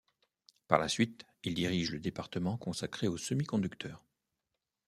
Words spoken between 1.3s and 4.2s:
il dirige le département consacré aux semi-conducteurs.